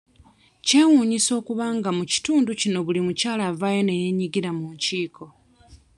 [0.65, 5.25] Kyewuunyisa okuba nga mu kitundu kino buli mukyala avaayo ne yeenyigira mu nkiiko.